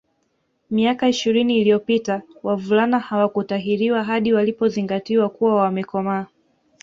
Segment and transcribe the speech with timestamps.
[0.71, 6.25] Miaka ishirini iliyopita wavulana hawakutahiriwa hadi walipozingatiwa kuwa wamekomaa